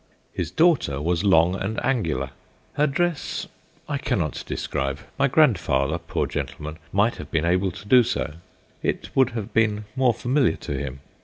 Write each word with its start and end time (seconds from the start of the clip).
His 0.33 0.49
daughter 0.49 0.99
was 0.99 1.23
long 1.23 1.53
and 1.55 1.79
angular. 1.85 2.31
Her 2.73 2.87
dress 2.87 3.47
I 3.87 3.99
cannot 3.99 4.43
describe: 4.47 4.97
my 5.19 5.27
grandfather, 5.27 5.99
poor 5.99 6.25
gentleman, 6.25 6.79
might 6.91 7.17
have 7.17 7.29
been 7.29 7.45
able 7.45 7.69
to 7.69 7.87
do 7.87 8.01
so; 8.01 8.33
it 8.81 9.11
would 9.13 9.33
have 9.33 9.53
been 9.53 9.85
more 9.95 10.15
familiar 10.15 10.55
to 10.57 10.73
him. 10.75 11.01